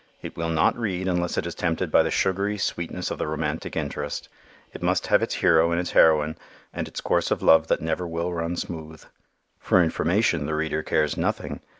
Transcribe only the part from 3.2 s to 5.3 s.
romantic interest. It must have